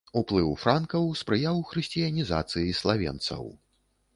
Уплыў 0.19 0.47
франкаў 0.61 1.03
спрыяў 1.21 1.61
хрысціянізацыі 1.73 2.75
славенцаў. 2.81 3.43